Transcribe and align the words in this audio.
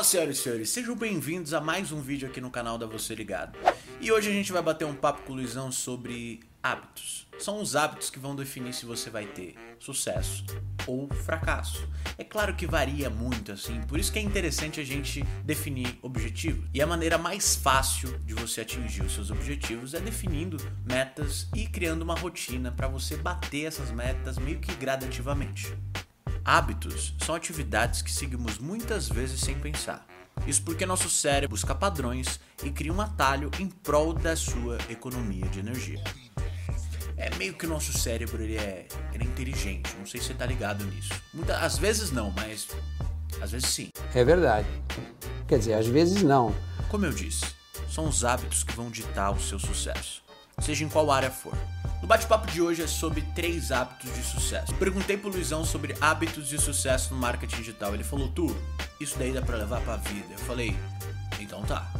Fala 0.00 0.08
senhoras 0.08 0.38
e 0.38 0.42
senhores, 0.42 0.70
sejam 0.70 0.96
bem-vindos 0.96 1.52
a 1.52 1.60
mais 1.60 1.92
um 1.92 2.00
vídeo 2.00 2.26
aqui 2.26 2.40
no 2.40 2.50
canal 2.50 2.78
da 2.78 2.86
Você 2.86 3.14
Ligado. 3.14 3.58
E 4.00 4.10
hoje 4.10 4.30
a 4.30 4.32
gente 4.32 4.50
vai 4.50 4.62
bater 4.62 4.86
um 4.86 4.94
papo 4.94 5.20
com 5.24 5.34
o 5.34 5.36
Luizão 5.36 5.70
sobre 5.70 6.40
hábitos. 6.62 7.28
São 7.38 7.60
os 7.60 7.76
hábitos 7.76 8.08
que 8.08 8.18
vão 8.18 8.34
definir 8.34 8.72
se 8.72 8.86
você 8.86 9.10
vai 9.10 9.26
ter 9.26 9.54
sucesso 9.78 10.42
ou 10.86 11.06
fracasso. 11.12 11.86
É 12.16 12.24
claro 12.24 12.56
que 12.56 12.66
varia 12.66 13.10
muito 13.10 13.52
assim, 13.52 13.78
por 13.82 13.98
isso 13.98 14.10
que 14.10 14.18
é 14.18 14.22
interessante 14.22 14.80
a 14.80 14.84
gente 14.84 15.22
definir 15.44 15.98
objetivos. 16.00 16.66
E 16.72 16.80
a 16.80 16.86
maneira 16.86 17.18
mais 17.18 17.54
fácil 17.54 18.18
de 18.20 18.32
você 18.32 18.62
atingir 18.62 19.02
os 19.02 19.12
seus 19.12 19.30
objetivos 19.30 19.92
é 19.92 20.00
definindo 20.00 20.56
metas 20.82 21.46
e 21.54 21.66
criando 21.66 22.00
uma 22.00 22.14
rotina 22.14 22.72
para 22.72 22.88
você 22.88 23.18
bater 23.18 23.66
essas 23.66 23.90
metas 23.90 24.38
meio 24.38 24.60
que 24.60 24.74
gradativamente. 24.76 25.76
Hábitos 26.52 27.14
são 27.24 27.36
atividades 27.36 28.02
que 28.02 28.10
seguimos 28.10 28.58
muitas 28.58 29.08
vezes 29.08 29.38
sem 29.38 29.56
pensar. 29.56 30.04
Isso 30.48 30.60
porque 30.62 30.84
nosso 30.84 31.08
cérebro 31.08 31.50
busca 31.50 31.76
padrões 31.76 32.40
e 32.64 32.72
cria 32.72 32.92
um 32.92 33.00
atalho 33.00 33.52
em 33.60 33.68
prol 33.68 34.12
da 34.12 34.34
sua 34.34 34.76
economia 34.88 35.46
de 35.46 35.60
energia. 35.60 36.02
É 37.16 37.32
meio 37.36 37.54
que 37.54 37.66
o 37.66 37.68
nosso 37.68 37.96
cérebro 37.96 38.42
ele 38.42 38.56
é, 38.56 38.88
ele 39.14 39.22
é 39.22 39.26
inteligente, 39.28 39.94
não 39.96 40.04
sei 40.04 40.20
se 40.20 40.26
você 40.26 40.34
tá 40.34 40.44
ligado 40.44 40.84
nisso. 40.86 41.12
Muitas, 41.32 41.62
às 41.62 41.78
vezes 41.78 42.10
não, 42.10 42.32
mas 42.32 42.66
às 43.40 43.52
vezes 43.52 43.68
sim. 43.68 43.90
É 44.12 44.24
verdade. 44.24 44.66
Quer 45.46 45.60
dizer, 45.60 45.74
às 45.74 45.86
vezes 45.86 46.24
não. 46.24 46.52
Como 46.88 47.06
eu 47.06 47.12
disse, 47.12 47.44
são 47.88 48.08
os 48.08 48.24
hábitos 48.24 48.64
que 48.64 48.74
vão 48.74 48.90
ditar 48.90 49.30
o 49.30 49.40
seu 49.40 49.60
sucesso, 49.60 50.20
seja 50.60 50.84
em 50.84 50.88
qual 50.88 51.10
área 51.10 51.30
for. 51.30 51.56
No 52.00 52.08
bate-papo 52.08 52.50
de 52.50 52.62
hoje 52.62 52.82
é 52.82 52.86
sobre 52.86 53.20
três 53.34 53.70
hábitos 53.70 54.14
de 54.14 54.22
sucesso. 54.22 54.74
Perguntei 54.74 55.16
pro 55.16 55.30
Luizão 55.30 55.64
sobre 55.64 55.94
hábitos 56.00 56.48
de 56.48 56.58
sucesso 56.58 57.12
no 57.14 57.20
marketing 57.20 57.56
digital. 57.56 57.94
Ele 57.94 58.04
falou, 58.04 58.28
tu, 58.28 58.56
isso 58.98 59.18
daí 59.18 59.32
dá 59.32 59.42
pra 59.42 59.56
levar 59.56 59.80
pra 59.82 59.96
vida. 59.96 60.28
Eu 60.32 60.38
falei, 60.38 60.74
então 61.38 61.62
tá. 61.62 61.90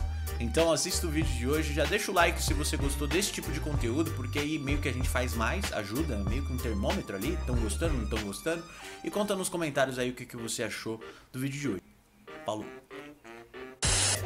Então 0.40 0.72
assista 0.72 1.06
o 1.06 1.10
vídeo 1.10 1.30
de 1.36 1.46
hoje, 1.46 1.74
já 1.74 1.84
deixa 1.84 2.10
o 2.10 2.14
like 2.14 2.42
se 2.42 2.54
você 2.54 2.74
gostou 2.78 3.06
desse 3.06 3.30
tipo 3.30 3.52
de 3.52 3.60
conteúdo, 3.60 4.10
porque 4.12 4.38
aí 4.38 4.58
meio 4.58 4.78
que 4.78 4.88
a 4.88 4.92
gente 4.92 5.06
faz 5.06 5.34
mais, 5.34 5.70
ajuda, 5.70 6.16
meio 6.30 6.42
que 6.46 6.52
um 6.52 6.56
termômetro 6.56 7.14
ali, 7.14 7.34
estão 7.34 7.54
gostando, 7.56 7.92
não 7.94 8.04
estão 8.04 8.22
gostando? 8.22 8.64
E 9.04 9.10
conta 9.10 9.36
nos 9.36 9.50
comentários 9.50 9.98
aí 9.98 10.08
o 10.08 10.14
que, 10.14 10.24
que 10.24 10.38
você 10.38 10.62
achou 10.62 10.98
do 11.30 11.38
vídeo 11.38 11.60
de 11.60 11.68
hoje. 11.68 11.82
Falou! 12.46 12.64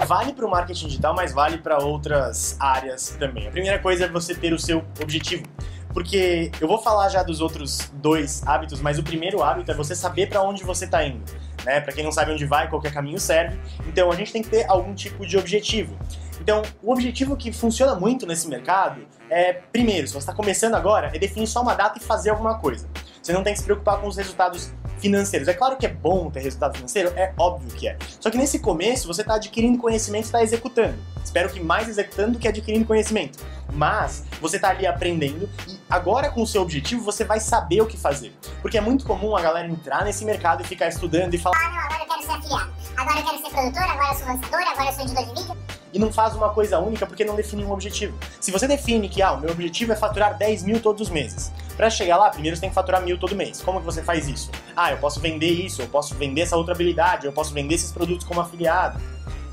Vale 0.06 0.32
para 0.32 0.44
o 0.44 0.50
marketing 0.50 0.88
digital, 0.88 1.14
mas 1.14 1.32
vale 1.32 1.58
para 1.58 1.78
outras 1.78 2.56
áreas 2.60 3.16
também. 3.18 3.46
A 3.46 3.50
primeira 3.50 3.78
coisa 3.78 4.04
é 4.04 4.08
você 4.08 4.34
ter 4.34 4.52
o 4.52 4.58
seu 4.58 4.84
objetivo. 5.00 5.44
Porque 5.92 6.50
eu 6.60 6.66
vou 6.66 6.78
falar 6.78 7.08
já 7.08 7.22
dos 7.22 7.40
outros 7.40 7.90
dois 7.94 8.44
hábitos, 8.44 8.80
mas 8.80 8.98
o 8.98 9.02
primeiro 9.02 9.42
hábito 9.42 9.70
é 9.70 9.74
você 9.74 9.94
saber 9.94 10.28
para 10.28 10.42
onde 10.42 10.64
você 10.64 10.86
está 10.86 11.04
indo. 11.04 11.22
Né? 11.64 11.80
Para 11.80 11.92
quem 11.92 12.02
não 12.02 12.10
sabe 12.10 12.32
onde 12.32 12.44
vai, 12.44 12.68
qualquer 12.68 12.92
caminho 12.92 13.20
serve. 13.20 13.58
Então 13.86 14.10
a 14.10 14.16
gente 14.16 14.32
tem 14.32 14.42
que 14.42 14.50
ter 14.50 14.68
algum 14.68 14.92
tipo 14.92 15.24
de 15.24 15.38
objetivo. 15.38 15.96
Então, 16.40 16.62
o 16.82 16.92
objetivo 16.92 17.36
que 17.36 17.52
funciona 17.52 17.94
muito 17.94 18.26
nesse 18.26 18.48
mercado 18.48 19.06
é, 19.30 19.52
primeiro, 19.52 20.06
se 20.06 20.12
você 20.12 20.18
está 20.18 20.34
começando 20.34 20.74
agora, 20.74 21.10
é 21.14 21.18
definir 21.18 21.46
só 21.46 21.62
uma 21.62 21.74
data 21.74 21.98
e 21.98 22.02
fazer 22.02 22.30
alguma 22.30 22.58
coisa. 22.58 22.88
Você 23.22 23.32
não 23.32 23.42
tem 23.42 23.54
que 23.54 23.60
se 23.60 23.64
preocupar 23.64 23.98
com 24.00 24.08
os 24.08 24.16
resultados 24.16 24.72
financeiros. 25.04 25.48
É 25.48 25.54
claro 25.54 25.76
que 25.76 25.84
é 25.84 25.88
bom 25.88 26.30
ter 26.30 26.40
resultado 26.40 26.76
financeiro, 26.76 27.12
é 27.14 27.32
óbvio 27.38 27.70
que 27.74 27.86
é. 27.86 27.96
Só 28.18 28.30
que 28.30 28.38
nesse 28.38 28.58
começo 28.58 29.06
você 29.06 29.20
está 29.20 29.34
adquirindo 29.34 29.78
conhecimento 29.78 30.24
e 30.24 30.26
está 30.26 30.42
executando. 30.42 30.96
Espero 31.22 31.50
que 31.50 31.60
mais 31.60 31.88
executando 31.88 32.32
do 32.32 32.38
que 32.38 32.48
adquirindo 32.48 32.86
conhecimento. 32.86 33.38
Mas 33.72 34.24
você 34.40 34.56
está 34.56 34.70
ali 34.70 34.86
aprendendo 34.86 35.48
e 35.68 35.78
agora 35.90 36.30
com 36.30 36.42
o 36.42 36.46
seu 36.46 36.62
objetivo 36.62 37.02
você 37.02 37.24
vai 37.24 37.40
saber 37.40 37.82
o 37.82 37.86
que 37.86 37.96
fazer. 37.96 38.32
Porque 38.62 38.78
é 38.78 38.80
muito 38.80 39.04
comum 39.04 39.36
a 39.36 39.42
galera 39.42 39.68
entrar 39.68 40.04
nesse 40.04 40.24
mercado 40.24 40.62
e 40.62 40.66
ficar 40.66 40.88
estudando 40.88 41.34
e 41.34 41.38
falar: 41.38 41.56
Ah, 41.56 41.70
não, 41.70 41.78
agora 41.78 42.02
eu 42.02 42.06
quero 42.06 42.22
ser 42.22 42.32
afiliado, 42.32 42.72
agora 42.96 43.18
eu 43.18 43.24
quero 43.24 43.38
ser 43.38 43.50
produtor, 43.50 43.82
agora 43.82 44.08
eu 44.08 44.18
sou 44.18 44.26
lançador, 44.26 44.60
agora 44.60 44.88
eu 44.88 44.92
sou 44.92 45.04
editor 45.04 45.24
de 45.24 45.42
vídeo 45.42 45.73
e 45.94 45.98
não 45.98 46.12
faz 46.12 46.34
uma 46.34 46.50
coisa 46.50 46.80
única 46.80 47.06
porque 47.06 47.24
não 47.24 47.36
define 47.36 47.64
um 47.64 47.70
objetivo. 47.70 48.18
Se 48.40 48.50
você 48.50 48.66
define 48.66 49.08
que, 49.08 49.22
ah, 49.22 49.32
o 49.32 49.40
meu 49.40 49.50
objetivo 49.50 49.92
é 49.92 49.96
faturar 49.96 50.36
10 50.36 50.64
mil 50.64 50.80
todos 50.80 51.02
os 51.02 51.08
meses, 51.08 51.52
para 51.76 51.88
chegar 51.88 52.16
lá, 52.16 52.30
primeiro 52.30 52.56
você 52.56 52.60
tem 52.60 52.68
que 52.68 52.74
faturar 52.74 53.00
mil 53.00 53.16
todo 53.16 53.34
mês. 53.36 53.62
Como 53.62 53.78
que 53.78 53.86
você 53.86 54.02
faz 54.02 54.26
isso? 54.26 54.50
Ah, 54.74 54.90
eu 54.90 54.98
posso 54.98 55.20
vender 55.20 55.50
isso, 55.50 55.80
eu 55.80 55.86
posso 55.86 56.14
vender 56.16 56.42
essa 56.42 56.56
outra 56.56 56.74
habilidade, 56.74 57.26
eu 57.26 57.32
posso 57.32 57.54
vender 57.54 57.76
esses 57.76 57.92
produtos 57.92 58.26
como 58.26 58.40
afiliado. 58.40 59.00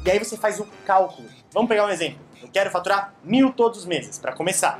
E 0.03 0.09
aí 0.09 0.17
você 0.17 0.35
faz 0.35 0.59
o 0.59 0.67
cálculo. 0.85 1.29
Vamos 1.53 1.69
pegar 1.69 1.85
um 1.85 1.89
exemplo. 1.89 2.19
Eu 2.41 2.49
quero 2.49 2.71
faturar 2.71 3.13
mil 3.23 3.53
todos 3.53 3.79
os 3.79 3.85
meses, 3.85 4.17
para 4.17 4.33
começar. 4.33 4.79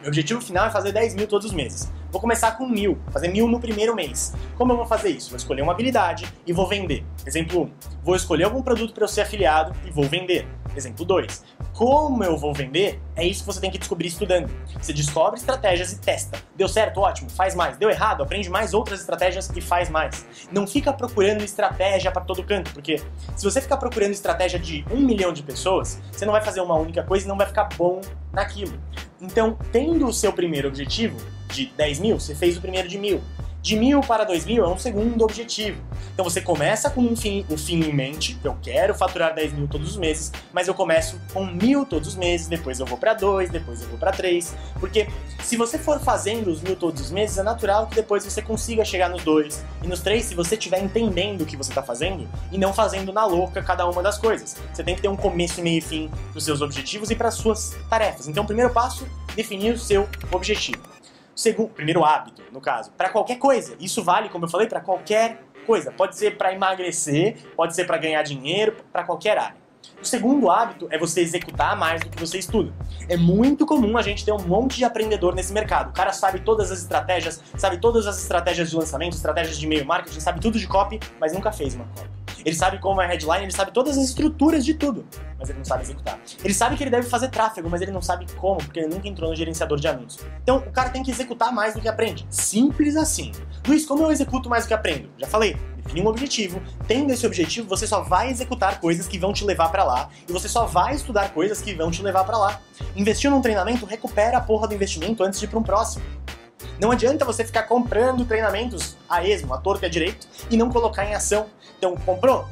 Meu 0.00 0.08
objetivo 0.08 0.40
final 0.40 0.66
é 0.66 0.70
fazer 0.70 0.92
10 0.92 1.14
mil 1.14 1.26
todos 1.26 1.46
os 1.46 1.52
meses. 1.52 1.90
Vou 2.10 2.20
começar 2.20 2.52
com 2.52 2.66
mil, 2.66 2.98
fazer 3.10 3.28
mil 3.28 3.48
no 3.48 3.60
primeiro 3.60 3.94
mês. 3.94 4.32
Como 4.56 4.72
eu 4.72 4.76
vou 4.76 4.86
fazer 4.86 5.10
isso? 5.10 5.28
Vou 5.28 5.36
escolher 5.36 5.62
uma 5.62 5.72
habilidade 5.72 6.26
e 6.46 6.52
vou 6.52 6.68
vender. 6.68 7.04
Exemplo 7.26 7.64
1. 7.64 7.70
Vou 8.02 8.16
escolher 8.16 8.44
algum 8.44 8.62
produto 8.62 8.94
para 8.94 9.04
eu 9.04 9.08
ser 9.08 9.22
afiliado 9.22 9.74
e 9.84 9.90
vou 9.90 10.04
vender. 10.04 10.46
Exemplo 10.78 11.04
2. 11.04 11.44
Como 11.74 12.22
eu 12.22 12.38
vou 12.38 12.54
vender? 12.54 13.00
É 13.16 13.26
isso 13.26 13.40
que 13.40 13.46
você 13.46 13.60
tem 13.60 13.68
que 13.68 13.78
descobrir 13.78 14.06
estudando. 14.06 14.48
Você 14.80 14.92
descobre 14.92 15.40
estratégias 15.40 15.92
e 15.92 15.98
testa. 15.98 16.40
Deu 16.56 16.68
certo? 16.68 17.00
Ótimo, 17.00 17.28
faz 17.28 17.52
mais. 17.52 17.76
Deu 17.76 17.90
errado? 17.90 18.22
Aprende 18.22 18.48
mais 18.48 18.72
outras 18.72 19.00
estratégias 19.00 19.50
e 19.56 19.60
faz 19.60 19.90
mais. 19.90 20.24
Não 20.52 20.68
fica 20.68 20.92
procurando 20.92 21.42
estratégia 21.42 22.12
para 22.12 22.22
todo 22.22 22.44
canto, 22.44 22.72
porque 22.72 23.02
se 23.36 23.44
você 23.44 23.60
ficar 23.60 23.76
procurando 23.76 24.12
estratégia 24.12 24.56
de 24.56 24.84
um 24.88 25.00
milhão 25.00 25.32
de 25.32 25.42
pessoas, 25.42 26.00
você 26.12 26.24
não 26.24 26.32
vai 26.32 26.42
fazer 26.42 26.60
uma 26.60 26.76
única 26.76 27.02
coisa 27.02 27.24
e 27.24 27.28
não 27.28 27.36
vai 27.36 27.48
ficar 27.48 27.68
bom 27.76 28.00
naquilo. 28.32 28.78
Então, 29.20 29.58
tendo 29.72 30.06
o 30.06 30.12
seu 30.12 30.32
primeiro 30.32 30.68
objetivo 30.68 31.18
de 31.48 31.66
10 31.76 31.98
mil, 31.98 32.20
você 32.20 32.36
fez 32.36 32.56
o 32.56 32.60
primeiro 32.60 32.88
de 32.88 32.98
mil. 32.98 33.20
De 33.60 33.76
mil 33.76 34.00
para 34.00 34.24
dois 34.24 34.46
mil 34.46 34.64
é 34.64 34.68
um 34.68 34.78
segundo 34.78 35.24
objetivo. 35.24 35.80
Então 36.12 36.24
você 36.24 36.40
começa 36.40 36.90
com 36.90 37.00
um 37.00 37.14
fim, 37.14 37.44
um 37.50 37.56
fim 37.56 37.80
em 37.80 37.92
mente, 37.92 38.38
eu 38.42 38.56
quero 38.62 38.94
faturar 38.94 39.34
10 39.34 39.52
mil 39.52 39.68
todos 39.68 39.90
os 39.90 39.96
meses, 39.96 40.32
mas 40.52 40.66
eu 40.66 40.74
começo 40.74 41.20
com 41.32 41.46
mil 41.46 41.86
todos 41.86 42.08
os 42.08 42.16
meses, 42.16 42.48
depois 42.48 42.80
eu 42.80 42.86
vou 42.86 42.98
para 42.98 43.14
dois, 43.14 43.50
depois 43.50 43.82
eu 43.82 43.88
vou 43.88 43.98
para 43.98 44.10
três, 44.10 44.54
porque 44.80 45.08
se 45.42 45.56
você 45.56 45.78
for 45.78 46.00
fazendo 46.00 46.50
os 46.50 46.60
mil 46.60 46.74
todos 46.74 47.00
os 47.02 47.10
meses, 47.10 47.38
é 47.38 47.42
natural 47.42 47.86
que 47.86 47.94
depois 47.94 48.24
você 48.24 48.42
consiga 48.42 48.84
chegar 48.84 49.08
nos 49.08 49.22
dois 49.22 49.64
e 49.82 49.86
nos 49.86 50.00
três, 50.00 50.24
se 50.24 50.34
você 50.34 50.56
estiver 50.56 50.82
entendendo 50.82 51.42
o 51.42 51.46
que 51.46 51.56
você 51.56 51.70
está 51.70 51.82
fazendo 51.82 52.28
e 52.50 52.58
não 52.58 52.72
fazendo 52.72 53.12
na 53.12 53.24
louca 53.24 53.62
cada 53.62 53.88
uma 53.88 54.02
das 54.02 54.18
coisas. 54.18 54.56
Você 54.72 54.82
tem 54.82 54.96
que 54.96 55.02
ter 55.02 55.08
um 55.08 55.16
começo, 55.16 55.62
meio 55.62 55.78
e 55.78 55.80
fim 55.80 56.10
para 56.30 56.38
os 56.38 56.44
seus 56.44 56.60
objetivos 56.60 57.10
e 57.10 57.14
para 57.14 57.28
as 57.28 57.34
suas 57.34 57.76
tarefas. 57.88 58.26
Então, 58.26 58.42
o 58.42 58.46
primeiro 58.46 58.72
passo, 58.72 59.06
definir 59.36 59.74
o 59.74 59.78
seu 59.78 60.08
objetivo. 60.32 60.97
Segundo, 61.38 61.68
primeiro 61.68 62.04
hábito, 62.04 62.42
no 62.50 62.60
caso, 62.60 62.90
para 62.96 63.10
qualquer 63.10 63.36
coisa. 63.38 63.76
Isso 63.78 64.02
vale, 64.02 64.28
como 64.28 64.46
eu 64.46 64.48
falei, 64.48 64.66
para 64.66 64.80
qualquer 64.80 65.40
coisa. 65.64 65.92
Pode 65.92 66.16
ser 66.16 66.36
para 66.36 66.52
emagrecer, 66.52 67.36
pode 67.54 67.76
ser 67.76 67.84
para 67.84 67.96
ganhar 67.96 68.20
dinheiro, 68.24 68.74
para 68.92 69.04
qualquer 69.04 69.38
área. 69.38 69.56
O 70.02 70.04
segundo 70.04 70.50
hábito 70.50 70.88
é 70.90 70.98
você 70.98 71.20
executar 71.20 71.76
mais 71.76 72.00
do 72.00 72.10
que 72.10 72.18
você 72.18 72.38
estuda. 72.38 72.72
É 73.08 73.16
muito 73.16 73.64
comum 73.64 73.96
a 73.96 74.02
gente 74.02 74.24
ter 74.24 74.32
um 74.32 74.42
monte 74.42 74.78
de 74.78 74.84
aprendedor 74.84 75.32
nesse 75.32 75.52
mercado. 75.52 75.90
O 75.90 75.92
cara 75.92 76.12
sabe 76.12 76.40
todas 76.40 76.72
as 76.72 76.80
estratégias, 76.80 77.40
sabe 77.56 77.78
todas 77.78 78.08
as 78.08 78.20
estratégias 78.20 78.70
de 78.70 78.76
lançamento, 78.76 79.12
estratégias 79.12 79.56
de 79.56 79.64
e-mail 79.64 79.86
marketing, 79.86 80.18
sabe 80.18 80.40
tudo 80.40 80.58
de 80.58 80.66
copy, 80.66 80.98
mas 81.20 81.32
nunca 81.32 81.52
fez 81.52 81.72
uma 81.72 81.84
copy. 81.84 82.17
Ele 82.44 82.54
sabe 82.54 82.78
como 82.78 83.00
é 83.00 83.06
a 83.06 83.08
headline, 83.08 83.44
ele 83.44 83.52
sabe 83.52 83.72
todas 83.72 83.96
as 83.96 84.04
estruturas 84.04 84.64
de 84.64 84.74
tudo, 84.74 85.06
mas 85.38 85.48
ele 85.48 85.58
não 85.58 85.64
sabe 85.64 85.82
executar. 85.82 86.18
Ele 86.42 86.54
sabe 86.54 86.76
que 86.76 86.82
ele 86.82 86.90
deve 86.90 87.08
fazer 87.08 87.28
tráfego, 87.28 87.68
mas 87.68 87.80
ele 87.80 87.90
não 87.90 88.02
sabe 88.02 88.26
como, 88.36 88.58
porque 88.58 88.80
ele 88.80 88.88
nunca 88.88 89.08
entrou 89.08 89.30
no 89.30 89.36
gerenciador 89.36 89.78
de 89.78 89.88
anúncios. 89.88 90.24
Então, 90.42 90.58
o 90.58 90.72
cara 90.72 90.90
tem 90.90 91.02
que 91.02 91.10
executar 91.10 91.52
mais 91.52 91.74
do 91.74 91.80
que 91.80 91.88
aprende. 91.88 92.26
Simples 92.30 92.96
assim. 92.96 93.32
Luiz, 93.66 93.84
como 93.86 94.02
eu 94.02 94.10
executo 94.10 94.48
mais 94.48 94.64
do 94.64 94.68
que 94.68 94.74
aprendo? 94.74 95.08
Já 95.18 95.26
falei, 95.26 95.56
define 95.88 96.02
um 96.02 96.06
objetivo. 96.06 96.60
Tendo 96.86 97.12
esse 97.12 97.26
objetivo, 97.26 97.68
você 97.68 97.86
só 97.86 98.02
vai 98.02 98.30
executar 98.30 98.80
coisas 98.80 99.08
que 99.08 99.18
vão 99.18 99.32
te 99.32 99.44
levar 99.44 99.70
para 99.70 99.84
lá 99.84 100.08
e 100.28 100.32
você 100.32 100.48
só 100.48 100.66
vai 100.66 100.94
estudar 100.94 101.32
coisas 101.32 101.60
que 101.60 101.74
vão 101.74 101.90
te 101.90 102.02
levar 102.02 102.24
para 102.24 102.38
lá. 102.38 102.60
Investiu 102.94 103.30
num 103.30 103.40
treinamento, 103.40 103.86
recupera 103.86 104.38
a 104.38 104.40
porra 104.40 104.68
do 104.68 104.74
investimento 104.74 105.22
antes 105.22 105.40
de 105.40 105.46
ir 105.46 105.48
para 105.48 105.58
um 105.58 105.62
próximo. 105.62 106.04
Não 106.80 106.90
adianta 106.90 107.24
você 107.24 107.44
ficar 107.44 107.64
comprando 107.64 108.24
treinamentos 108.24 108.96
a 109.08 109.24
esmo, 109.24 109.52
a 109.54 109.58
torta 109.58 109.86
e 109.86 109.88
a 109.88 109.90
direito, 109.90 110.26
e 110.50 110.56
não 110.56 110.70
colocar 110.70 111.04
em 111.04 111.14
ação. 111.14 111.46
Então, 111.76 111.96
comprou? 111.96 112.46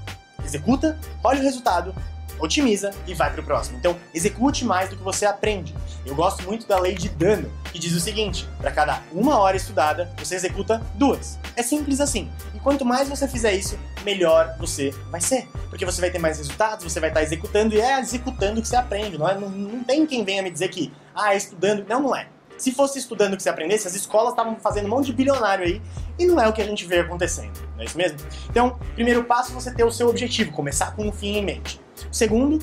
Executa, 0.44 0.98
olha 1.24 1.40
o 1.40 1.42
resultado, 1.42 1.94
otimiza 2.38 2.90
e 3.06 3.14
vai 3.14 3.30
para 3.30 3.40
o 3.40 3.44
próximo. 3.44 3.78
Então, 3.78 3.96
execute 4.14 4.64
mais 4.64 4.90
do 4.90 4.96
que 4.96 5.02
você 5.02 5.26
aprende. 5.26 5.74
Eu 6.04 6.14
gosto 6.14 6.42
muito 6.44 6.66
da 6.66 6.78
lei 6.78 6.94
de 6.94 7.08
dano, 7.08 7.50
que 7.72 7.78
diz 7.78 7.92
o 7.92 8.00
seguinte: 8.00 8.48
para 8.58 8.70
cada 8.70 9.02
uma 9.12 9.38
hora 9.38 9.56
estudada, 9.56 10.10
você 10.16 10.34
executa 10.34 10.80
duas. 10.94 11.38
É 11.56 11.62
simples 11.62 12.00
assim. 12.00 12.30
E 12.54 12.60
quanto 12.60 12.84
mais 12.84 13.08
você 13.08 13.26
fizer 13.26 13.52
isso, 13.52 13.78
melhor 14.04 14.54
você 14.58 14.90
vai 15.10 15.20
ser. 15.20 15.48
Porque 15.68 15.84
você 15.84 16.00
vai 16.00 16.10
ter 16.10 16.18
mais 16.18 16.38
resultados, 16.38 16.84
você 16.84 17.00
vai 17.00 17.10
estar 17.10 17.22
executando 17.22 17.74
e 17.74 17.80
é 17.80 17.98
executando 18.00 18.62
que 18.62 18.68
você 18.68 18.76
aprende. 18.76 19.18
Não, 19.18 19.28
é, 19.28 19.34
não, 19.34 19.48
não 19.48 19.84
tem 19.84 20.06
quem 20.06 20.24
venha 20.24 20.42
me 20.42 20.50
dizer 20.50 20.68
que, 20.68 20.92
ah, 21.14 21.34
é 21.34 21.36
estudando. 21.36 21.84
Não, 21.88 22.00
não 22.00 22.16
é. 22.16 22.28
Se 22.56 22.72
fosse 22.72 22.98
estudando 22.98 23.34
o 23.34 23.36
que 23.36 23.42
você 23.42 23.48
aprendesse, 23.48 23.86
as 23.86 23.94
escolas 23.94 24.30
estavam 24.30 24.56
fazendo 24.56 24.86
um 24.86 24.90
monte 24.90 25.06
de 25.06 25.12
bilionário 25.12 25.64
aí, 25.64 25.82
e 26.18 26.26
não 26.26 26.40
é 26.40 26.48
o 26.48 26.52
que 26.52 26.62
a 26.62 26.64
gente 26.64 26.84
vê 26.86 27.00
acontecendo, 27.00 27.52
não 27.74 27.82
é 27.82 27.84
isso 27.84 27.96
mesmo? 27.96 28.18
Então, 28.48 28.78
primeiro 28.94 29.24
passo 29.24 29.52
é 29.52 29.54
você 29.54 29.72
ter 29.72 29.84
o 29.84 29.90
seu 29.92 30.08
objetivo, 30.08 30.52
começar 30.52 30.94
com 30.96 31.06
um 31.06 31.12
fim 31.12 31.36
em 31.36 31.44
mente. 31.44 31.80
O 32.10 32.14
segundo 32.14 32.58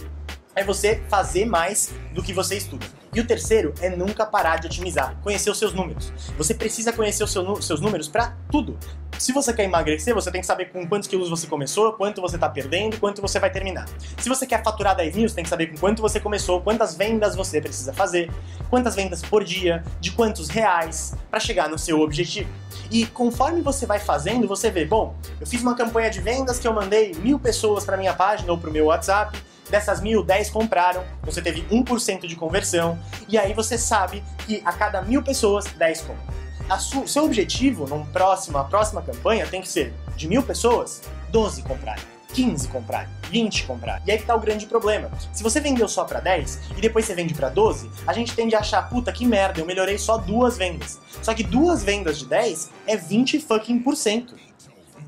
é 0.56 0.64
você 0.64 1.02
fazer 1.10 1.46
mais 1.46 1.92
do 2.14 2.22
que 2.22 2.34
você 2.34 2.58
estuda. 2.58 2.86
E 3.14 3.20
o 3.20 3.28
terceiro 3.28 3.74
é 3.80 3.90
nunca 3.90 4.26
parar 4.26 4.58
de 4.58 4.68
otimizar, 4.68 5.16
conhecer 5.22 5.50
os 5.50 5.60
seus 5.60 5.74
números. 5.74 6.12
Você 6.38 6.54
precisa 6.54 6.92
conhecer 6.92 7.24
os 7.24 7.32
seu, 7.32 7.62
seus 7.62 7.80
números 7.80 8.08
para 8.08 8.36
tudo. 8.52 8.78
Se 9.18 9.32
você 9.32 9.54
quer 9.54 9.64
emagrecer, 9.64 10.14
você 10.14 10.32
tem 10.32 10.42
que 10.42 10.48
saber 10.48 10.66
com 10.66 10.88
quantos 10.88 11.08
quilos 11.08 11.30
você 11.30 11.48
começou, 11.48 11.94
quanto 11.94 12.22
você 12.22 12.36
está 12.36 12.50
perdendo 12.50 13.00
quanto 13.00 13.22
você 13.22 13.40
vai 13.40 13.50
terminar. 13.50 13.88
Se 14.18 14.28
você 14.28 14.46
quer 14.46 14.64
faturar 14.64 14.96
10 14.96 15.16
mil, 15.16 15.30
você 15.30 15.36
tem 15.36 15.44
que 15.44 15.50
saber 15.50 15.68
com 15.68 15.78
quanto 15.78 16.02
você 16.02 16.20
começou, 16.20 16.62
quantas 16.62 16.96
vendas 16.96 17.36
você 17.36 17.62
precisa 17.62 17.94
fazer, 17.94 18.32
quantas 18.70 18.96
vendas 18.96 19.22
por 19.22 19.44
dia, 19.44 19.84
de 20.00 20.12
quantos 20.12 20.50
reais, 20.50 21.16
para 21.30 21.40
chegar 21.40 21.70
no 21.70 21.78
seu 21.78 22.02
objetivo. 22.02 22.50
E 22.92 23.06
conforme 23.06 23.62
você 23.62 23.86
vai 23.86 24.00
fazendo, 24.00 24.48
você 24.48 24.70
vê, 24.70 24.86
bom, 24.86 25.16
eu 25.40 25.48
fiz 25.48 25.62
uma 25.62 25.76
campanha 25.76 26.10
de 26.10 26.22
vendas 26.22 26.60
que 26.60 26.68
eu 26.68 26.74
mandei 26.74 27.14
mil 27.16 27.40
pessoas 27.40 27.86
para 27.86 27.98
minha 27.98 28.14
página 28.14 28.52
ou 28.52 28.58
para 28.58 28.70
o 28.70 28.74
meu 28.74 28.86
WhatsApp, 28.86 29.38
dessas 29.70 30.02
mil, 30.02 30.24
10 30.24 30.50
compraram, 30.50 31.04
você 31.24 31.42
teve 31.42 31.64
1% 31.72 32.28
de 32.28 32.36
conversão, 32.36 33.00
e 33.28 33.38
aí 33.38 33.54
você 33.54 33.78
sabe 33.78 34.24
que 34.46 34.62
a 34.66 34.72
cada 34.72 35.02
mil 35.02 35.24
pessoas, 35.24 35.66
10 35.66 36.02
compram. 36.02 36.43
O 36.70 37.08
seu 37.08 37.26
objetivo, 37.26 37.88
numa 37.88 38.06
próxima, 38.06 38.64
próxima 38.64 39.02
campanha, 39.02 39.46
tem 39.46 39.62
que 39.62 39.68
ser 39.68 39.94
de 40.16 40.28
mil 40.28 40.42
pessoas, 40.42 41.02
12 41.30 41.62
comprarem. 41.64 42.04
15 42.34 42.68
comprarem, 42.70 43.10
20 43.30 43.66
comprarem. 43.66 44.04
E 44.08 44.12
aí 44.12 44.18
que 44.18 44.26
tá 44.26 44.36
o 44.36 44.40
grande 44.40 44.66
problema. 44.66 45.10
Se 45.32 45.44
você 45.44 45.62
vendeu 45.62 45.88
só 45.88 46.04
para 46.04 46.20
10 46.20 46.72
e 46.78 46.82
depois 46.82 47.06
você 47.06 47.14
vende 47.14 47.34
para 47.34 47.50
12, 47.50 47.90
a 48.08 48.14
gente 48.14 48.34
tende 48.36 48.56
a 48.56 48.60
achar, 48.60 48.90
puta 48.90 49.12
que 49.12 49.26
merda, 49.26 49.62
eu 49.62 49.66
melhorei 49.66 49.98
só 49.98 50.18
duas 50.18 50.58
vendas. 50.58 51.00
Só 51.22 51.34
que 51.34 51.44
duas 51.44 51.84
vendas 51.84 52.18
de 52.18 52.26
10 52.26 52.72
é 52.88 52.98
20 52.98 53.40
fucking 53.40 53.80
por 53.80 53.96
cento. 53.96 54.36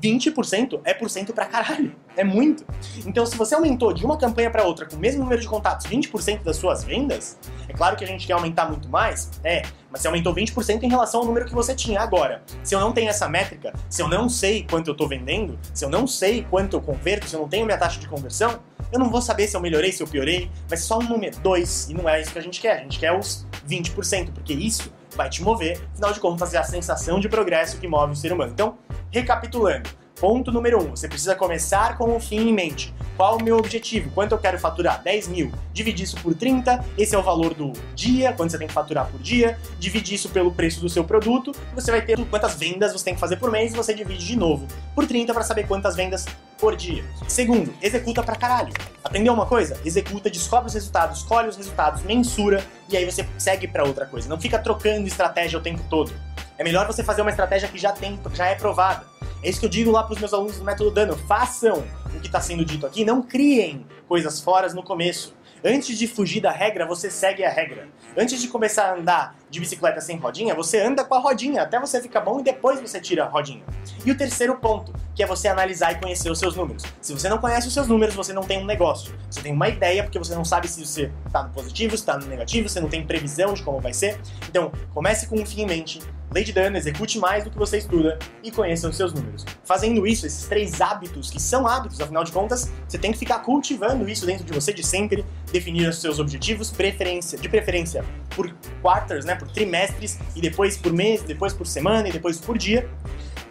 20% 0.06 0.80
é 0.84 0.94
por 0.94 1.10
cento 1.10 1.32
pra 1.32 1.46
caralho. 1.46 1.94
É 2.16 2.22
muito. 2.24 2.64
Então, 3.04 3.26
se 3.26 3.36
você 3.36 3.54
aumentou 3.54 3.92
de 3.92 4.04
uma 4.04 4.16
campanha 4.16 4.50
para 4.50 4.64
outra 4.64 4.86
com 4.86 4.96
o 4.96 4.98
mesmo 4.98 5.22
número 5.22 5.40
de 5.40 5.48
contatos 5.48 5.86
20% 5.86 6.42
das 6.42 6.56
suas 6.56 6.84
vendas, 6.84 7.36
é 7.68 7.72
claro 7.72 7.96
que 7.96 8.04
a 8.04 8.06
gente 8.06 8.26
quer 8.26 8.34
aumentar 8.34 8.66
muito 8.66 8.88
mais, 8.88 9.30
é, 9.44 9.62
mas 9.90 10.00
você 10.00 10.08
aumentou 10.08 10.34
20% 10.34 10.82
em 10.82 10.88
relação 10.88 11.20
ao 11.20 11.26
número 11.26 11.46
que 11.46 11.54
você 11.54 11.74
tinha 11.74 12.00
agora. 12.00 12.42
Se 12.62 12.74
eu 12.74 12.80
não 12.80 12.92
tenho 12.92 13.10
essa 13.10 13.28
métrica, 13.28 13.74
se 13.88 14.00
eu 14.00 14.08
não 14.08 14.28
sei 14.28 14.64
quanto 14.68 14.88
eu 14.88 14.94
tô 14.94 15.06
vendendo, 15.06 15.58
se 15.74 15.84
eu 15.84 15.90
não 15.90 16.06
sei 16.06 16.46
quanto 16.48 16.76
eu 16.76 16.80
converto, 16.80 17.28
se 17.28 17.34
eu 17.34 17.40
não 17.40 17.48
tenho 17.48 17.66
minha 17.66 17.78
taxa 17.78 18.00
de 18.00 18.08
conversão, 18.08 18.60
eu 18.92 18.98
não 18.98 19.10
vou 19.10 19.20
saber 19.20 19.48
se 19.48 19.56
eu 19.56 19.60
melhorei, 19.60 19.92
se 19.92 20.02
eu 20.02 20.06
piorei, 20.06 20.50
ser 20.68 20.76
só 20.76 20.98
um 20.98 21.02
número, 21.02 21.36
dois, 21.40 21.88
e 21.90 21.94
não 21.94 22.08
é 22.08 22.20
isso 22.20 22.32
que 22.32 22.38
a 22.38 22.42
gente 22.42 22.60
quer. 22.60 22.78
A 22.78 22.82
gente 22.82 22.98
quer 22.98 23.12
os 23.12 23.44
20%, 23.68 24.32
porque 24.32 24.52
isso 24.52 24.92
vai 25.16 25.28
te 25.28 25.42
mover, 25.42 25.80
afinal 25.92 26.12
de 26.12 26.20
contas 26.20 26.52
é 26.54 26.58
a 26.58 26.62
sensação 26.62 27.18
de 27.18 27.28
progresso 27.28 27.78
que 27.78 27.88
move 27.88 28.12
o 28.12 28.16
ser 28.16 28.32
humano. 28.32 28.52
Então, 28.52 28.76
recapitulando, 29.16 29.88
Ponto 30.18 30.50
número 30.50 30.82
1, 30.82 30.82
um, 30.82 30.90
você 30.96 31.06
precisa 31.06 31.34
começar 31.34 31.98
com 31.98 32.16
o 32.16 32.18
fim 32.18 32.48
em 32.48 32.52
mente. 32.52 32.92
Qual 33.18 33.36
o 33.36 33.42
meu 33.42 33.58
objetivo? 33.58 34.10
Quanto 34.12 34.32
eu 34.32 34.38
quero 34.38 34.58
faturar? 34.58 35.02
10 35.02 35.28
mil. 35.28 35.52
Divide 35.74 36.04
isso 36.04 36.16
por 36.22 36.34
30, 36.34 36.82
esse 36.96 37.14
é 37.14 37.18
o 37.18 37.22
valor 37.22 37.52
do 37.52 37.70
dia, 37.94 38.32
quanto 38.32 38.50
você 38.50 38.56
tem 38.56 38.66
que 38.66 38.72
faturar 38.72 39.06
por 39.10 39.20
dia. 39.20 39.58
Divide 39.78 40.14
isso 40.14 40.30
pelo 40.30 40.50
preço 40.50 40.80
do 40.80 40.88
seu 40.88 41.04
produto, 41.04 41.52
você 41.74 41.90
vai 41.90 42.00
ter 42.00 42.18
quantas 42.30 42.54
vendas 42.54 42.92
você 42.92 43.04
tem 43.04 43.14
que 43.14 43.20
fazer 43.20 43.36
por 43.36 43.50
mês 43.50 43.74
e 43.74 43.76
você 43.76 43.92
divide 43.92 44.24
de 44.24 44.36
novo 44.36 44.66
por 44.94 45.06
30 45.06 45.34
para 45.34 45.42
saber 45.42 45.66
quantas 45.66 45.94
vendas 45.94 46.24
por 46.58 46.74
dia. 46.74 47.04
Segundo, 47.28 47.74
executa 47.82 48.22
pra 48.22 48.36
caralho. 48.36 48.72
Aprendeu 49.04 49.34
uma 49.34 49.44
coisa? 49.44 49.78
Executa, 49.84 50.30
descobre 50.30 50.68
os 50.68 50.74
resultados, 50.74 51.18
escolhe 51.18 51.48
os 51.48 51.58
resultados, 51.58 52.02
mensura 52.02 52.64
e 52.88 52.96
aí 52.96 53.04
você 53.04 53.28
segue 53.36 53.68
para 53.68 53.84
outra 53.84 54.06
coisa. 54.06 54.30
Não 54.30 54.40
fica 54.40 54.58
trocando 54.58 55.06
estratégia 55.06 55.58
o 55.58 55.62
tempo 55.62 55.82
todo. 55.90 56.10
É 56.58 56.64
melhor 56.64 56.86
você 56.86 57.04
fazer 57.04 57.20
uma 57.20 57.30
estratégia 57.30 57.68
que 57.68 57.78
já 57.78 57.92
tem, 57.92 58.18
já 58.32 58.46
é 58.46 58.54
provada. 58.54 59.06
É 59.42 59.50
isso 59.50 59.60
que 59.60 59.66
eu 59.66 59.70
digo 59.70 59.90
lá 59.90 60.02
para 60.02 60.14
os 60.14 60.18
meus 60.18 60.32
alunos 60.32 60.58
do 60.58 60.64
método 60.64 60.90
Dano. 60.90 61.16
Façam 61.16 61.84
o 62.06 62.20
que 62.20 62.26
está 62.26 62.40
sendo 62.40 62.64
dito 62.64 62.86
aqui, 62.86 63.04
não 63.04 63.20
criem 63.20 63.86
coisas 64.08 64.40
fora 64.40 64.72
no 64.72 64.82
começo. 64.82 65.34
Antes 65.64 65.98
de 65.98 66.06
fugir 66.06 66.40
da 66.40 66.50
regra, 66.50 66.86
você 66.86 67.10
segue 67.10 67.44
a 67.44 67.50
regra. 67.50 67.88
Antes 68.16 68.40
de 68.40 68.48
começar 68.48 68.90
a 68.90 68.94
andar 68.94 69.36
de 69.50 69.58
bicicleta 69.58 70.00
sem 70.00 70.16
rodinha, 70.16 70.54
você 70.54 70.80
anda 70.80 71.04
com 71.04 71.14
a 71.14 71.18
rodinha 71.18 71.62
até 71.62 71.78
você 71.80 72.00
ficar 72.00 72.20
bom 72.20 72.40
e 72.40 72.42
depois 72.42 72.80
você 72.80 73.00
tira 73.00 73.24
a 73.24 73.28
rodinha. 73.28 73.64
E 74.04 74.10
o 74.10 74.16
terceiro 74.16 74.56
ponto, 74.56 74.92
que 75.14 75.22
é 75.22 75.26
você 75.26 75.48
analisar 75.48 75.92
e 75.92 75.96
conhecer 75.96 76.30
os 76.30 76.38
seus 76.38 76.54
números. 76.54 76.82
Se 77.00 77.12
você 77.12 77.28
não 77.28 77.38
conhece 77.38 77.66
os 77.66 77.74
seus 77.74 77.88
números, 77.88 78.14
você 78.14 78.32
não 78.32 78.42
tem 78.42 78.58
um 78.62 78.64
negócio. 78.64 79.14
Você 79.30 79.40
tem 79.40 79.52
uma 79.52 79.68
ideia 79.68 80.02
porque 80.02 80.18
você 80.18 80.34
não 80.34 80.44
sabe 80.44 80.68
se 80.68 80.84
você 80.84 81.10
está 81.26 81.42
no 81.42 81.50
positivo, 81.50 81.94
está 81.94 82.16
no 82.16 82.26
negativo, 82.26 82.68
você 82.68 82.80
não 82.80 82.88
tem 82.88 83.04
previsão 83.04 83.52
de 83.52 83.62
como 83.62 83.80
vai 83.80 83.92
ser. 83.92 84.20
Então, 84.48 84.70
comece 84.94 85.26
com 85.26 85.36
um 85.36 85.44
fim 85.44 85.62
em 85.62 85.66
mente, 85.66 86.00
lei 86.36 86.44
de 86.44 86.52
dano, 86.52 86.76
execute 86.76 87.18
mais 87.18 87.44
do 87.44 87.50
que 87.50 87.58
você 87.58 87.78
estuda 87.78 88.18
e 88.42 88.50
conheça 88.50 88.86
os 88.86 88.94
seus 88.94 89.12
números. 89.14 89.42
Fazendo 89.64 90.06
isso, 90.06 90.26
esses 90.26 90.46
três 90.46 90.82
hábitos, 90.82 91.30
que 91.30 91.40
são 91.40 91.66
hábitos, 91.66 91.98
afinal 91.98 92.22
de 92.24 92.30
contas, 92.30 92.70
você 92.86 92.98
tem 92.98 93.10
que 93.10 93.18
ficar 93.18 93.38
cultivando 93.38 94.06
isso 94.06 94.26
dentro 94.26 94.44
de 94.44 94.52
você 94.52 94.70
de 94.70 94.84
sempre, 94.84 95.24
definir 95.50 95.88
os 95.88 95.98
seus 95.98 96.18
objetivos, 96.18 96.70
preferência, 96.70 97.38
de 97.38 97.48
preferência 97.48 98.04
por 98.34 98.54
quarters, 98.82 99.24
né, 99.24 99.34
por 99.34 99.48
trimestres, 99.48 100.18
e 100.34 100.40
depois 100.42 100.76
por 100.76 100.92
mês, 100.92 101.22
depois 101.22 101.54
por 101.54 101.66
semana 101.66 102.08
e 102.08 102.12
depois 102.12 102.38
por 102.38 102.58
dia. 102.58 102.86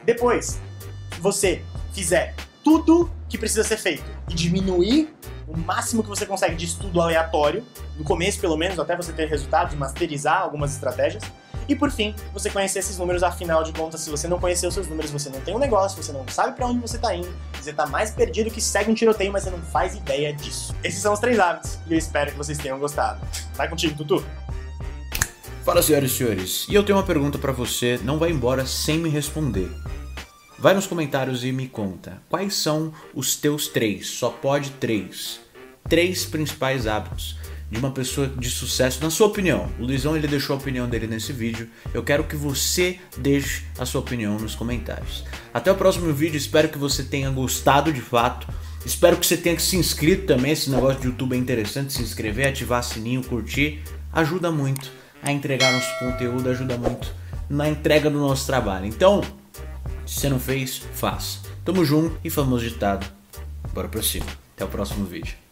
Depois, 0.05 0.59
você 1.19 1.63
fizer 1.91 2.35
tudo 2.63 3.11
que 3.27 3.37
precisa 3.37 3.63
ser 3.63 3.77
feito 3.77 4.05
e 4.29 4.35
diminuir 4.35 5.11
o 5.47 5.57
máximo 5.57 6.03
que 6.03 6.09
você 6.09 6.25
consegue 6.25 6.55
de 6.55 6.65
estudo 6.65 7.01
aleatório, 7.01 7.63
no 7.97 8.03
começo 8.03 8.39
pelo 8.39 8.57
menos, 8.57 8.79
até 8.79 8.95
você 8.95 9.13
ter 9.13 9.27
resultados, 9.27 9.75
masterizar 9.75 10.41
algumas 10.41 10.73
estratégias, 10.73 11.23
e 11.67 11.75
por 11.75 11.91
fim, 11.91 12.13
você 12.31 12.49
conhecer 12.49 12.79
esses 12.79 12.97
números, 12.97 13.23
afinal 13.23 13.63
de 13.63 13.71
contas, 13.73 14.01
se 14.01 14.09
você 14.09 14.27
não 14.27 14.39
conhecer 14.39 14.67
os 14.67 14.73
seus 14.73 14.87
números, 14.87 15.09
você 15.09 15.29
não 15.29 15.41
tem 15.41 15.55
um 15.55 15.59
negócio, 15.59 16.01
você 16.01 16.11
não 16.11 16.27
sabe 16.27 16.55
para 16.55 16.67
onde 16.67 16.79
você 16.79 16.97
tá 16.97 17.15
indo, 17.15 17.33
você 17.59 17.73
tá 17.73 17.87
mais 17.87 18.11
perdido 18.11 18.51
que 18.51 18.61
segue 18.61 18.91
um 18.91 18.93
tiroteio, 18.93 19.31
mas 19.31 19.43
você 19.43 19.49
não 19.49 19.61
faz 19.61 19.95
ideia 19.95 20.31
disso. 20.31 20.75
Esses 20.83 21.01
são 21.01 21.13
os 21.13 21.19
três 21.19 21.39
hábitos 21.39 21.79
e 21.87 21.93
eu 21.93 21.97
espero 21.97 22.31
que 22.31 22.37
vocês 22.37 22.57
tenham 22.57 22.77
gostado. 22.77 23.19
Vai 23.55 23.67
contigo, 23.67 23.95
Tutu! 23.97 24.23
Fala, 25.63 25.81
senhoras 25.81 26.11
e 26.11 26.13
senhores. 26.13 26.67
E 26.69 26.75
eu 26.75 26.83
tenho 26.83 26.99
uma 26.99 27.03
pergunta 27.03 27.39
para 27.39 27.51
você, 27.51 27.99
não 28.03 28.19
vai 28.19 28.29
embora 28.29 28.67
sem 28.67 28.99
me 28.99 29.09
responder. 29.09 29.71
Vai 30.57 30.73
nos 30.73 30.87
comentários 30.87 31.43
e 31.43 31.51
me 31.51 31.67
conta. 31.67 32.21
Quais 32.29 32.55
são 32.55 32.93
os 33.13 33.35
teus 33.35 33.67
três? 33.67 34.07
Só 34.07 34.29
pode 34.29 34.71
três. 34.71 35.39
Três 35.89 36.25
principais 36.25 36.87
hábitos 36.87 37.37
de 37.69 37.77
uma 37.77 37.91
pessoa 37.91 38.27
de 38.27 38.49
sucesso, 38.49 39.03
na 39.03 39.09
sua 39.09 39.27
opinião. 39.27 39.69
O 39.79 39.83
Luizão 39.83 40.15
ele 40.15 40.27
deixou 40.27 40.55
a 40.55 40.59
opinião 40.59 40.87
dele 40.87 41.07
nesse 41.07 41.33
vídeo. 41.33 41.67
Eu 41.93 42.03
quero 42.03 42.23
que 42.23 42.35
você 42.35 42.99
deixe 43.17 43.63
a 43.77 43.85
sua 43.85 43.99
opinião 44.01 44.39
nos 44.39 44.55
comentários. 44.55 45.25
Até 45.53 45.71
o 45.71 45.75
próximo 45.75 46.11
vídeo, 46.13 46.37
espero 46.37 46.69
que 46.69 46.77
você 46.77 47.03
tenha 47.03 47.29
gostado 47.29 47.91
de 47.91 48.01
fato. 48.01 48.47
Espero 48.85 49.17
que 49.17 49.25
você 49.25 49.35
tenha 49.35 49.59
se 49.59 49.75
inscrito 49.75 50.25
também. 50.25 50.53
Esse 50.53 50.69
negócio 50.69 51.01
de 51.01 51.07
YouTube 51.07 51.33
é 51.33 51.37
interessante. 51.37 51.91
Se 51.91 52.01
inscrever, 52.01 52.47
ativar 52.47 52.81
sininho, 52.81 53.23
curtir. 53.23 53.81
Ajuda 54.13 54.51
muito 54.51 54.89
a 55.21 55.31
entregar 55.31 55.73
nosso 55.73 55.99
conteúdo, 55.99 56.49
ajuda 56.49 56.77
muito 56.77 57.13
na 57.49 57.67
entrega 57.67 58.09
do 58.09 58.19
nosso 58.19 58.45
trabalho. 58.45 58.85
Então, 58.85 59.21
se 60.05 60.19
você 60.19 60.29
não 60.29 60.39
fez, 60.39 60.81
faça. 60.93 61.39
Tamo 61.63 61.83
junto 61.83 62.17
e 62.23 62.29
famoso 62.29 62.63
ditado. 62.63 63.05
Bora 63.73 63.87
pra 63.87 64.01
cima. 64.01 64.25
Até 64.55 64.63
o 64.63 64.67
próximo 64.67 65.05
vídeo. 65.05 65.44